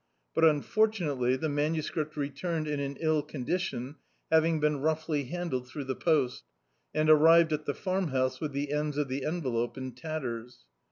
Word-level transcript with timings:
But, 0.33 0.45
unfortunately, 0.45 1.35
the 1.35 1.47
MS. 1.47 1.95
returned 1.95 2.67
in 2.67 2.79
an 2.79 2.97
ill 3.01 3.21
con* 3.21 3.45
diticn, 3.45 3.97
having 4.31 4.59
beoi 4.59 4.75
rou^ly 4.81 5.29
handled 5.29 5.67
through 5.67 5.83
the 5.83 5.95
post, 5.95 6.43
and 6.91 7.07
arrived 7.07 7.53
at 7.53 7.65
the 7.65 7.75
Farmhouse 7.75 8.41
with 8.41 8.51
the 8.51 8.71
ends 8.73 8.97
of 8.97 9.09
the 9.09 9.23
envelope 9.23 9.77
in 9.77 9.91
tatters. 9.91 10.65